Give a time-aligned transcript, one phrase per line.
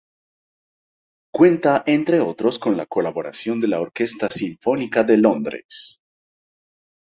[1.31, 6.01] Cuenta entre otros con la colaboración de la Orquesta Sinfónica de Londres.